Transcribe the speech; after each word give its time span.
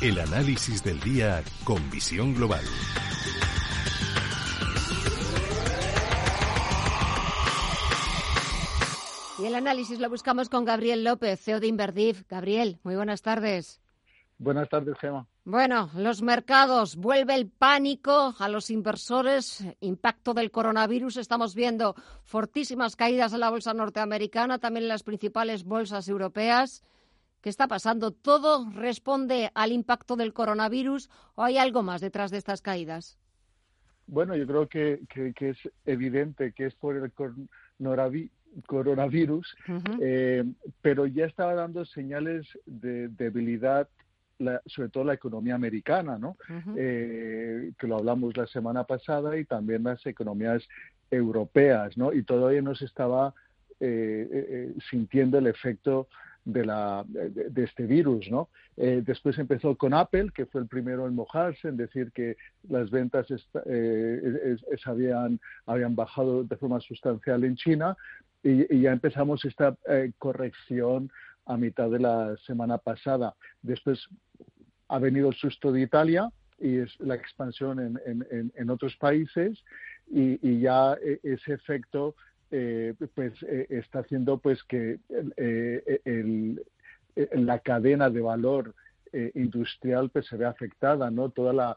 El 0.00 0.20
análisis 0.20 0.84
del 0.84 1.00
día 1.00 1.42
con 1.64 1.90
visión 1.90 2.32
global. 2.32 2.62
Y 9.40 9.46
el 9.46 9.56
análisis 9.56 9.98
lo 9.98 10.08
buscamos 10.08 10.48
con 10.48 10.64
Gabriel 10.64 11.02
López, 11.02 11.40
CEO 11.40 11.58
de 11.58 11.66
Inverdiv. 11.66 12.24
Gabriel, 12.28 12.78
muy 12.84 12.94
buenas 12.94 13.22
tardes. 13.22 13.80
Buenas 14.38 14.68
tardes, 14.68 14.96
Gema. 15.00 15.26
Bueno, 15.44 15.90
los 15.96 16.22
mercados, 16.22 16.94
vuelve 16.94 17.34
el 17.34 17.50
pánico 17.50 18.36
a 18.38 18.48
los 18.48 18.70
inversores, 18.70 19.64
impacto 19.80 20.32
del 20.32 20.52
coronavirus. 20.52 21.16
Estamos 21.16 21.56
viendo 21.56 21.96
fortísimas 22.22 22.94
caídas 22.94 23.32
en 23.32 23.40
la 23.40 23.50
bolsa 23.50 23.74
norteamericana, 23.74 24.60
también 24.60 24.84
en 24.84 24.90
las 24.90 25.02
principales 25.02 25.64
bolsas 25.64 26.08
europeas. 26.08 26.84
¿Qué 27.40 27.50
está 27.50 27.68
pasando? 27.68 28.10
¿Todo 28.10 28.68
responde 28.70 29.50
al 29.54 29.72
impacto 29.72 30.16
del 30.16 30.32
coronavirus 30.32 31.08
o 31.36 31.44
hay 31.44 31.58
algo 31.58 31.82
más 31.82 32.00
detrás 32.00 32.30
de 32.30 32.38
estas 32.38 32.62
caídas? 32.62 33.18
Bueno, 34.08 34.34
yo 34.34 34.46
creo 34.46 34.68
que, 34.68 35.02
es 35.40 35.58
evidente 35.84 36.52
que 36.52 36.66
es 36.66 36.74
por 36.74 36.96
el 36.96 37.12
coronavirus, 38.66 39.56
eh, 40.00 40.44
pero 40.80 41.06
ya 41.06 41.26
estaba 41.26 41.54
dando 41.54 41.84
señales 41.84 42.46
de 42.64 43.08
debilidad 43.08 43.88
sobre 44.66 44.88
todo 44.90 45.02
la 45.02 45.14
economía 45.14 45.56
americana, 45.56 46.16
¿no? 46.16 46.36
Eh, 46.76 47.72
que 47.76 47.86
lo 47.88 47.96
hablamos 47.96 48.36
la 48.36 48.46
semana 48.46 48.84
pasada 48.84 49.36
y 49.36 49.44
también 49.44 49.82
las 49.82 50.04
economías 50.06 50.62
europeas, 51.10 51.98
¿no? 51.98 52.12
Y 52.12 52.22
todavía 52.22 52.62
no 52.62 52.76
se 52.76 52.84
estaba 52.84 53.34
eh, 53.80 54.74
sintiendo 54.90 55.38
el 55.38 55.48
efecto 55.48 56.08
de, 56.48 56.64
la, 56.64 57.04
de, 57.06 57.62
este 57.62 57.84
virus, 57.84 58.30
¿no? 58.30 58.48
Eh, 58.76 59.02
después 59.04 59.38
empezó 59.38 59.76
con 59.76 59.92
Apple, 59.92 60.30
que 60.34 60.46
fue 60.46 60.62
el 60.62 60.66
primero 60.66 61.06
en 61.06 61.14
mojarse, 61.14 61.68
en 61.68 61.76
decir 61.76 62.10
que 62.12 62.36
las 62.70 62.90
ventas 62.90 63.26
eh, 63.66 64.56
habían, 64.86 65.38
habían 65.66 65.94
bajado 65.94 66.44
de 66.44 66.56
forma 66.56 66.80
sustancial 66.80 67.44
en 67.44 67.56
China 67.56 67.96
y, 68.42 68.80
ya 68.80 68.92
empezamos 68.92 69.44
esta 69.44 69.76
eh, 69.88 70.12
corrección 70.16 71.10
a 71.44 71.58
mitad 71.58 71.90
de 71.90 71.98
la 71.98 72.34
semana 72.46 72.78
pasada. 72.78 73.34
Después 73.60 74.08
ha 74.88 74.98
venido 74.98 75.28
el 75.28 75.34
susto 75.34 75.70
de 75.70 75.82
Italia 75.82 76.30
y 76.58 76.78
es 76.78 76.98
la 76.98 77.14
expansión 77.14 77.78
en, 77.78 78.00
en, 78.06 78.52
en 78.54 78.70
otros 78.70 78.96
países 78.96 79.62
y, 80.10 80.38
y 80.48 80.60
ya 80.60 80.96
ese 81.22 81.52
efecto 81.52 82.14
eh, 82.50 82.94
pues 83.14 83.34
eh, 83.42 83.66
está 83.68 83.98
haciendo 83.98 84.38
pues 84.38 84.62
que 84.64 84.98
eh, 85.36 86.56
la 87.32 87.58
cadena 87.58 88.08
de 88.08 88.20
valor 88.22 88.74
industrial 89.34 90.08
pues 90.10 90.26
se 90.26 90.36
ve 90.36 90.46
afectada 90.46 91.10
no 91.10 91.30
toda 91.30 91.52
la 91.52 91.76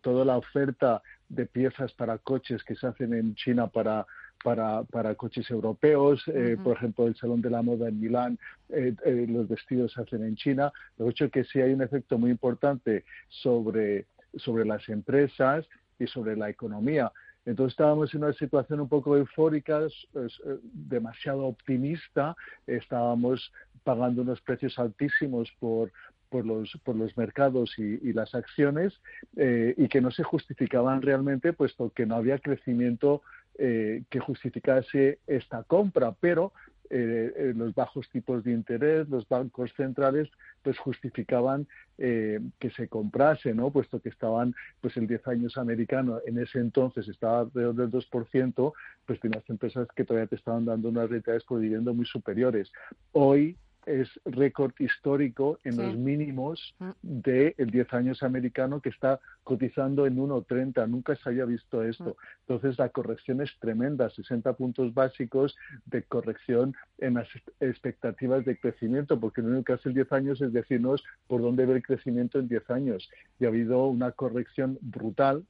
toda 0.00 0.24
la 0.24 0.36
oferta 0.36 1.02
de 1.28 1.46
piezas 1.46 1.92
para 1.92 2.18
coches 2.18 2.62
que 2.62 2.76
se 2.76 2.86
hacen 2.86 3.14
en 3.14 3.34
China 3.34 3.66
para 3.66 4.06
para, 4.44 4.84
para 4.84 5.14
coches 5.14 5.50
europeos, 5.50 6.22
por 6.62 6.76
ejemplo, 6.76 7.06
el 7.06 7.16
Salón 7.16 7.40
de 7.40 7.50
la 7.50 7.62
Moda 7.62 7.88
en 7.88 7.98
Milán, 7.98 8.38
los 8.68 9.48
vestidos 9.48 9.92
se 9.92 10.02
hacen 10.02 10.22
en 10.22 10.36
China. 10.36 10.72
Lo 10.98 11.08
hecho 11.08 11.30
que 11.30 11.42
sí 11.44 11.60
hay 11.60 11.72
un 11.72 11.82
efecto 11.82 12.18
muy 12.18 12.30
importante 12.30 13.04
sobre, 13.28 14.06
sobre 14.36 14.64
las 14.64 14.88
empresas 14.88 15.66
y 15.98 16.06
sobre 16.06 16.36
la 16.36 16.50
economía. 16.50 17.10
Entonces 17.46 17.72
estábamos 17.72 18.12
en 18.12 18.24
una 18.24 18.32
situación 18.32 18.80
un 18.80 18.88
poco 18.88 19.16
eufórica, 19.16 19.80
eh, 19.86 20.28
demasiado 20.62 21.46
optimista, 21.46 22.36
estábamos 22.66 23.52
pagando 23.84 24.22
unos 24.22 24.40
precios 24.42 24.78
altísimos 24.78 25.50
por, 25.60 25.92
por 26.28 26.44
los, 26.44 26.76
por 26.84 26.96
los 26.96 27.16
mercados 27.16 27.72
y, 27.78 28.12
las 28.12 28.34
acciones 28.34 29.00
eh, 29.36 29.74
y 29.76 29.88
que 29.88 30.00
no 30.00 30.10
se 30.10 30.24
justificaban 30.24 31.02
realmente 31.02 31.52
puesto 31.52 31.90
que 31.90 32.04
no 32.04 32.16
había 32.16 32.40
crecimiento 32.40 33.22
eh, 33.58 34.02
que 34.10 34.20
justificase 34.20 35.20
esta 35.26 35.62
compra, 35.62 36.12
pero 36.20 36.52
eh, 36.90 37.32
eh, 37.36 37.52
los 37.56 37.74
bajos 37.74 38.08
tipos 38.10 38.44
de 38.44 38.52
interés, 38.52 39.08
los 39.08 39.28
bancos 39.28 39.72
centrales, 39.76 40.28
pues 40.62 40.78
justificaban 40.78 41.66
eh, 41.98 42.40
que 42.58 42.70
se 42.70 42.88
comprase, 42.88 43.54
¿no? 43.54 43.70
Puesto 43.70 44.00
que 44.00 44.08
estaban, 44.08 44.54
pues 44.80 44.96
el 44.96 45.06
10 45.06 45.26
años 45.28 45.56
americano 45.56 46.20
en 46.26 46.38
ese 46.38 46.58
entonces 46.58 47.08
estaba 47.08 47.40
alrededor 47.40 47.74
del 47.74 47.90
2%, 47.90 48.72
pues 49.06 49.20
tenías 49.20 49.48
empresas 49.48 49.88
que 49.94 50.04
todavía 50.04 50.28
te 50.28 50.36
estaban 50.36 50.64
dando 50.64 50.88
unas 50.88 51.10
rentabilidades 51.10 51.44
por 51.44 51.60
dividendo 51.60 51.94
muy 51.94 52.06
superiores. 52.06 52.70
Hoy 53.12 53.56
es 53.86 54.08
récord 54.24 54.72
histórico 54.80 55.58
en 55.64 55.76
los 55.76 55.96
mínimos 55.96 56.74
mm. 56.78 56.90
del 57.02 57.54
de 57.56 57.66
10 57.66 57.94
años 57.94 58.22
americano 58.22 58.80
que 58.80 58.88
está 58.88 59.20
cotizando 59.44 60.06
en 60.06 60.16
1,30. 60.16 60.88
Nunca 60.88 61.14
se 61.14 61.28
había 61.28 61.44
visto 61.44 61.82
esto. 61.82 62.04
Mm. 62.04 62.40
Entonces 62.40 62.78
la 62.78 62.88
corrección 62.88 63.40
es 63.40 63.56
tremenda, 63.60 64.10
60 64.10 64.52
puntos 64.54 64.92
básicos 64.92 65.56
de 65.86 66.02
corrección 66.02 66.74
en 66.98 67.14
las 67.14 67.28
expectativas 67.60 68.44
de 68.44 68.58
crecimiento, 68.58 69.18
porque 69.18 69.40
lo 69.40 69.48
único 69.48 69.64
que 69.64 69.72
hace 69.74 69.88
el 69.88 69.94
10 69.94 70.12
años 70.12 70.40
es 70.40 70.52
decirnos 70.52 71.04
por 71.28 71.40
dónde 71.40 71.64
ve 71.64 71.74
el 71.74 71.82
crecimiento 71.82 72.40
en 72.40 72.48
10 72.48 72.70
años. 72.70 73.08
Y 73.38 73.44
ha 73.44 73.48
habido 73.48 73.86
una 73.86 74.10
corrección 74.10 74.78
brutal 74.80 75.44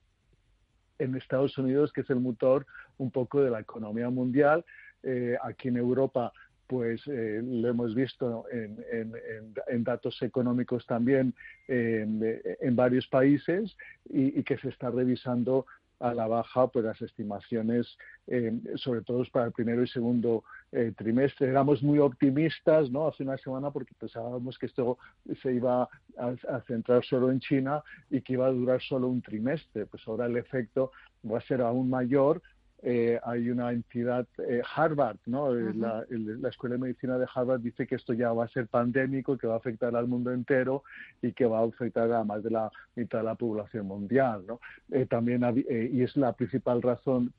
en 0.99 1.15
Estados 1.15 1.57
Unidos, 1.57 1.93
que 1.93 2.03
es 2.03 2.11
el 2.11 2.21
motor 2.21 2.67
un 2.99 3.11
poco 3.11 3.41
de 3.41 3.51
la 3.51 3.61
economía 3.61 4.11
mundial. 4.11 4.65
Eh, 5.03 5.37
aquí 5.43 5.69
en 5.69 5.77
Europa 5.77 6.33
pues 6.67 7.01
eh, 7.07 7.41
lo 7.45 7.69
hemos 7.69 7.95
visto 7.95 8.45
en, 8.51 9.85
datos 9.85 10.21
económicos 10.23 10.85
también 10.87 11.35
en 11.69 12.77
varios 12.77 13.07
países 13.07 13.77
y, 14.09 14.43
que 14.43 14.59
se 14.59 14.69
está 14.69 14.91
revisando 14.91 15.67
a 16.01 16.13
la 16.13 16.27
baja 16.27 16.67
pues 16.69 16.85
las 16.85 17.01
estimaciones 17.01 17.97
eh, 18.27 18.53
sobre 18.75 19.03
todo 19.03 19.25
para 19.33 19.47
el 19.47 19.53
primero 19.53 19.83
y 19.83 19.89
segundo 19.89 20.45
eh, 20.73 20.93
trimestre. 20.97 21.49
Éramos 21.49 21.83
muy 21.83 21.99
optimistas 21.99 22.91
no 22.91 23.09
hace 23.09 23.23
una 23.23 23.39
semana 23.39 23.71
porque 23.71 23.95
pensábamos 23.99 24.59
que 24.59 24.67
esto 24.67 24.99
se 25.43 25.55
iba 25.55 25.89
a, 26.19 26.61
centrar 26.67 27.05
solo 27.05 27.31
en 27.31 27.41
China 27.41 27.83
y 28.11 28.21
que 28.21 28.35
iba 28.35 28.47
a 28.47 28.53
durar 28.53 28.83
solo 28.83 29.09
un 29.09 29.23
trimestre. 29.23 29.87
Pues 29.87 30.03
ahora 30.07 30.27
el 30.27 30.37
efecto 30.37 30.93
va 31.31 31.39
a 31.39 31.43
ser 31.43 31.61
aún 31.63 31.89
mayor 31.89 32.43
eh, 32.83 33.19
hay 33.25 33.49
una 33.49 33.73
entidad, 33.73 34.27
eh, 34.39 34.63
Harvard, 34.75 35.17
¿no? 35.27 35.57
Eh, 35.57 35.73
la, 35.75 36.05
Escuela 36.49 36.75
de 36.75 36.83
Medicina 36.83 37.19
de 37.19 37.27
Harvard 37.35 37.61
dice 37.61 37.87
que 37.87 37.95
esto 37.95 38.13
ya 38.13 38.33
va 38.33 38.45
a 38.45 38.49
ser 38.49 38.67
pandémico, 38.67 39.39
que 39.39 39.47
va 39.47 39.55
a 39.55 39.59
afectar 39.59 39.97
al 39.97 40.07
mundo 40.07 40.31
entero 40.31 40.85
y 41.23 41.33
que 41.33 41.47
va 41.47 41.61
a 41.61 41.65
afectar 41.65 42.13
a 42.13 42.23
más 42.23 42.43
de 42.43 42.51
la 42.51 42.71
mitad 42.95 43.19
de 43.19 43.25
la 43.25 43.35
población 43.35 43.87
mundial, 43.87 44.45
¿no? 44.47 44.61
también 45.09 45.43
y 45.67 46.03
es 46.03 46.17
la 46.17 46.33
principal 46.35 46.83
razón, 46.83 47.33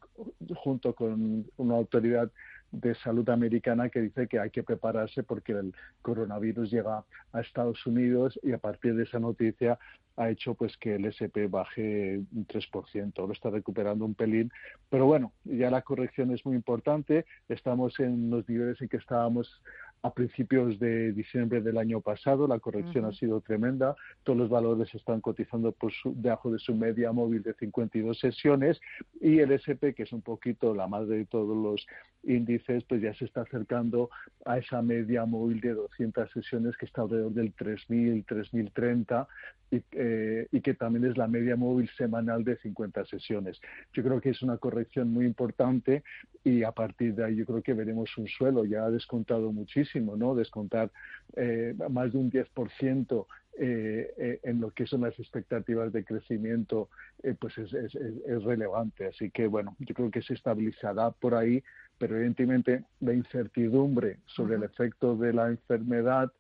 junto 0.56 0.94
con 0.94 1.46
una 1.58 1.76
autoridad 1.76 2.30
de 2.72 2.96
salud 2.96 3.28
americana 3.30 3.90
que 3.90 4.02
dice 4.02 4.28
que 4.28 4.40
hay 4.40 4.50
que 4.50 4.64
prepararse 4.64 5.24
porque 5.24 5.54
el 5.54 5.74
coronavirus 6.02 6.72
llega 6.72 7.04
a 7.32 7.42
Estados 7.42 7.86
Unidos 7.86 8.40
y 8.44 8.52
a 8.52 8.58
partir 8.58 8.96
de 8.96 9.04
esa 9.04 9.20
noticia 9.20 9.78
ha 10.18 10.30
hecho 10.30 10.56
pues 10.56 10.76
que 10.78 10.96
el 10.96 11.06
SP 11.06 11.46
baje 11.48 12.18
un 12.18 12.48
3%, 12.48 13.28
lo 13.28 13.32
está 13.32 13.52
recuperando 13.52 14.04
un 14.04 14.16
pelín, 14.16 14.52
pero 14.90 15.06
bueno, 15.06 15.32
ya 15.46 15.70
la 15.70 15.84
corrección 15.84 16.32
es 16.32 16.44
muy 16.44 16.56
importante, 16.56 17.26
estamos 17.48 18.00
en 18.00 18.32
los 18.32 18.50
niveles 18.50 18.82
en 18.82 18.90
que 18.90 18.98
estábamos 18.98 19.62
a 20.02 20.14
principios 20.14 20.80
de 20.80 21.12
diciembre 21.12 21.62
del 21.62 21.78
año 21.78 22.02
pasado. 22.02 22.48
La 22.48 22.60
corrección 22.60 23.06
ha 23.06 23.12
sido 23.12 23.42
tremenda. 23.42 23.96
Todos 24.24 24.38
los 24.38 24.50
valores 24.50 24.94
están 24.94 25.22
cotizando 25.22 25.72
por 25.72 25.92
debajo 26.06 26.52
de 26.52 26.60
su 26.60 26.76
media 26.76 27.12
móvil 27.12 27.42
de 27.44 27.54
52 27.54 28.20
sesiones 28.20 28.80
y 29.20 29.40
el 29.40 29.52
SP, 29.52 29.94
que 29.96 30.04
es 30.04 30.12
un 30.12 30.22
poquito 30.22 30.74
la 30.76 30.88
madre 30.88 31.18
de 31.18 31.26
todos 31.26 31.56
los 31.56 31.86
índices, 32.24 32.84
pues 32.84 33.02
ya 33.02 33.14
se 33.14 33.26
está 33.26 33.42
acercando 33.42 34.10
a 34.46 34.58
esa 34.58 34.82
media 34.82 35.26
móvil 35.26 35.62
de 35.62 35.74
200 35.74 36.30
sesiones 36.32 36.76
que 36.78 36.86
está 36.86 37.02
alrededor 37.02 37.34
del 37.34 37.56
3.000, 37.56 38.26
3.030 38.26 39.28
y, 39.72 39.82
eh, 39.92 40.48
y 40.52 40.62
que 40.62 40.74
también 40.74 41.06
es 41.06 41.18
la 41.18 41.28
media 41.28 41.56
móvil 41.56 41.90
semanal 41.98 42.44
de 42.44 42.58
50 42.58 43.06
sesiones. 43.06 43.60
Yo 43.94 44.04
creo 44.04 44.22
que 44.22 44.30
es 44.30 44.42
una 44.42 44.58
corrección 44.58 45.12
muy 45.12 45.26
importante 45.26 46.04
y 46.44 46.64
a 46.64 46.72
partir 46.72 47.16
de 47.16 47.26
ahí 47.26 47.36
yo 47.36 47.46
creo 47.46 47.62
que 47.62 47.74
veremos 47.74 48.18
un 48.18 48.28
suelo. 48.28 48.66
Ya 48.66 48.86
ha 48.86 48.92
descontado 48.92 49.52
muchísimo, 49.52 49.87
¿no? 49.96 50.36
Descontar 50.36 50.92
eh, 51.36 51.74
más 51.90 52.12
de 52.12 52.18
un 52.18 52.32
10% 52.32 53.26
eh, 53.60 54.14
eh, 54.18 54.40
en 54.44 54.62
lo 54.62 54.70
que 54.70 54.86
son 54.86 55.02
las 55.02 55.18
expectativas 55.18 55.92
de 55.92 56.06
crecimiento, 56.06 56.90
eh, 57.24 57.34
pues 57.40 57.58
es, 57.58 57.74
es, 57.74 57.96
es, 57.96 58.44
relevante. 58.44 59.08
Así 59.08 59.32
que, 59.32 59.48
bueno, 59.48 59.76
yo 59.80 59.96
creo 59.96 60.12
que 60.12 60.22
se 60.22 60.36
estabilizará 60.36 61.10
por 61.10 61.34
ahí, 61.34 61.64
pero 61.98 62.16
evidentemente 62.18 62.84
la 63.00 63.14
incertidumbre 63.14 64.20
sobre 64.28 64.58
el 64.58 64.64
efecto 64.64 65.16
de 65.16 65.34
la 65.34 65.48
enfermedad 65.48 66.32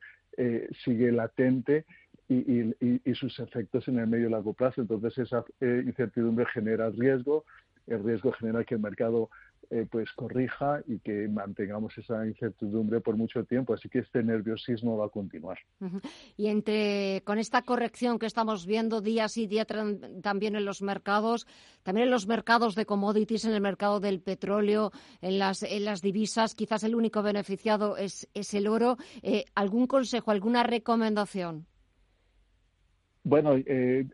sigue 0.84 1.12
latente 1.12 1.86
y, 2.30 2.76
y, 2.80 3.16
sus 3.16 3.40
efectos 3.40 3.88
en 3.88 3.98
el 3.98 4.06
medio 4.06 4.28
y 4.28 4.32
largo 4.32 4.54
plazo. 4.54 4.82
Entonces, 4.82 5.18
esa 5.18 5.44
incertidumbre 5.60 6.46
genera 6.54 6.92
riesgo, 6.92 7.44
el 7.88 8.04
riesgo 8.04 8.32
genera 8.34 8.64
que 8.64 8.76
el 8.76 8.82
mercado 8.82 9.32
eh, 9.70 9.86
pues 9.90 10.12
corrija 10.14 10.82
y 10.88 11.00
que 11.00 11.28
mantengamos 11.28 11.98
esa 11.98 12.26
incertidumbre 12.26 13.02
por 13.02 13.18
mucho 13.18 13.44
tiempo. 13.44 13.74
Así 13.74 13.90
que 13.90 14.00
este 14.00 14.24
nerviosismo 14.24 14.98
va 14.98 15.08
a 15.08 15.10
continuar. 15.10 15.60
Y 16.38 16.48
entre 16.48 17.22
con 17.26 17.38
esta 17.38 17.62
corrección 17.64 18.20
que 18.20 18.26
estamos 18.26 18.66
viendo 18.66 19.02
día 19.02 19.28
sí 19.28 19.48
día 19.48 19.66
también 19.66 20.56
en 20.56 20.66
los 20.66 20.82
mercados, 20.82 21.48
también 21.84 22.06
en 22.06 22.12
los 22.12 22.28
mercados 22.28 22.76
de 22.76 22.86
commodities, 22.86 23.46
en 23.46 23.54
el 23.54 23.62
mercado 23.62 24.00
del 24.00 24.22
petróleo, 24.22 24.92
en 25.22 25.40
las, 25.40 25.64
en 25.64 25.86
las 25.86 26.02
divisas, 26.02 26.56
quizás 26.56 26.84
el 26.84 26.96
único 26.96 27.22
beneficiado 27.22 27.98
es, 27.98 28.28
es 28.34 28.54
el 28.54 28.68
oro. 28.68 28.98
Eh, 29.22 29.46
¿Algún 29.56 29.88
consejo, 29.88 30.32
alguna 30.32 30.64
recomendación? 30.64 31.68
Bueno, 33.28 33.56
eh, 33.58 34.08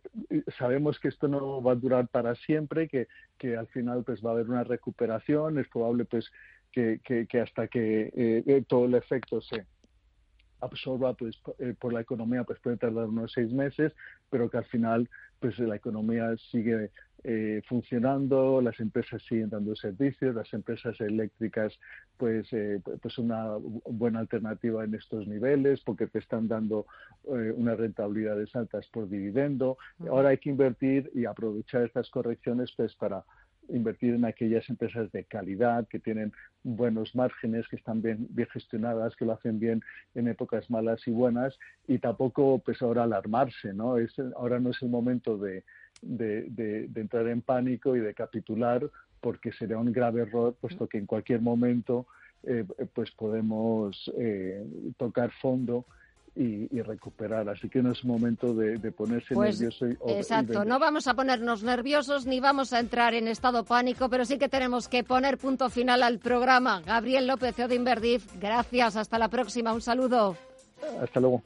sabemos 0.58 1.00
que 1.00 1.10
esto 1.10 1.28
no 1.28 1.62
va 1.62 1.74
a 1.74 1.76
durar 1.76 2.08
para 2.08 2.34
siempre, 2.36 2.88
que, 2.88 3.08
que 3.38 3.56
al 3.56 3.68
final 3.68 4.04
pues 4.04 4.24
va 4.26 4.32
a 4.32 4.34
haber 4.34 4.50
una 4.50 4.64
recuperación, 4.64 5.60
es 5.60 5.68
probable 5.68 6.06
pues 6.06 6.32
que, 6.72 7.00
que, 7.04 7.40
hasta 7.40 7.68
que 7.68 8.12
eh, 8.16 8.44
eh, 8.48 8.64
todo 8.68 8.86
el 8.86 8.96
efecto 8.96 9.40
se 9.42 9.68
absorba 10.64 11.14
pues 11.14 11.36
por 11.80 11.94
la 11.94 12.02
economía 12.02 12.44
pues 12.44 12.60
puede 12.60 12.78
tardar 12.78 13.06
unos 13.06 13.32
seis 13.32 13.52
meses, 13.52 13.94
pero 14.30 14.50
que 14.50 14.58
al 14.58 14.66
final 14.66 15.10
pues 15.40 15.60
la 15.60 15.76
economía 15.76 16.36
sigue 16.52 16.90
eh, 17.26 17.62
funcionando, 17.70 18.62
las 18.62 18.78
empresas 18.82 19.22
siguen 19.30 19.50
dando 19.50 19.76
servicios, 19.78 20.36
las 20.36 20.54
empresas 20.54 21.00
eléctricas 21.00 21.72
pues 22.18 22.48
eh, 22.52 22.82
pues 23.02 23.18
una 23.18 23.56
buena 23.86 24.20
alternativa 24.20 24.84
en 24.84 24.94
estos 24.94 25.26
niveles 25.26 25.80
porque 25.86 26.08
te 26.08 26.20
están 26.20 26.50
dando 26.50 26.86
eh, 27.26 27.54
unas 27.56 27.78
rentabilidades 27.78 28.54
altas 28.56 28.88
por 28.92 29.08
dividendo. 29.08 29.78
Ahora 30.10 30.30
hay 30.30 30.38
que 30.38 30.50
invertir 30.50 31.12
y 31.14 31.24
aprovechar 31.24 31.84
estas 31.84 32.10
correcciones 32.10 32.74
pues 32.76 32.94
para 32.96 33.24
invertir 33.70 34.14
en 34.14 34.26
aquellas 34.26 34.68
empresas 34.70 35.12
de 35.12 35.24
calidad 35.24 35.88
que 35.88 36.00
tienen 36.00 36.32
buenos 36.64 37.16
márgenes, 37.16 37.68
que 37.68 37.76
están 37.76 38.02
bien, 38.02 38.28
bien 38.30 38.48
gestionadas, 38.50 39.16
que 39.16 39.26
lo 39.26 39.34
hacen 39.34 39.60
bien 39.60 39.82
en 40.16 40.28
épocas 40.28 40.70
malas 40.70 41.02
y 41.08 41.12
buenas 41.12 41.58
y 41.88 42.00
tampoco 42.00 42.60
pues 42.60 42.82
ahora 42.82 43.04
alarmarse, 43.04 43.74
¿no? 43.74 43.98
Es, 43.98 44.14
ahora 44.36 44.60
no 44.60 44.72
es 44.72 44.82
el 44.82 44.90
momento 44.90 45.38
de, 45.38 45.64
de, 46.02 46.90
entrar 46.96 47.28
en 47.28 47.42
pánico 47.42 47.96
y 47.96 48.00
de 48.00 48.14
capitular 48.14 48.90
porque 49.22 49.52
sería 49.54 49.78
un 49.78 49.92
grave 49.92 50.22
error 50.22 50.56
puesto 50.60 50.88
que 50.88 50.98
en 50.98 51.06
cualquier 51.06 51.42
momento 51.42 52.08
eh, 52.44 52.66
pues 52.94 53.10
podemos 53.12 54.12
eh, 54.18 54.66
tocar 54.98 55.32
fondo 55.42 55.86
y, 56.36 56.82
recuperar. 56.82 57.48
Así 57.50 57.70
que 57.70 57.82
no 57.82 57.92
es 57.92 58.04
momento 58.04 58.54
de, 58.54 58.92
ponerse 58.92 59.36
pues, 59.36 59.60
nervioso. 59.60 59.86
exacto, 60.08 60.66
no 60.66 60.80
vamos 60.80 61.08
a 61.08 61.14
ponernos 61.14 61.64
nerviosos 61.64 62.26
ni 62.26 62.40
vamos 62.40 62.74
a 62.74 62.80
entrar 62.80 63.14
en 63.14 63.28
estado 63.28 63.64
pánico, 63.64 64.10
pero 64.10 64.26
sí 64.26 64.38
que 64.38 64.50
tenemos 64.50 64.88
que 64.88 65.04
poner 65.04 65.38
punto 65.38 65.70
final 65.70 66.04
al 66.04 66.20
programa. 66.20 66.82
Gabriel 66.82 67.28
López, 67.28 67.56
CEO 67.56 67.68
de 67.68 67.76
Inverdif, 67.76 68.26
gracias. 68.40 68.96
Hasta 68.96 69.18
la 69.18 69.30
próxima. 69.30 69.74
Un 69.74 69.82
saludo. 69.82 70.36
Hasta 71.02 71.20
luego. 71.20 71.42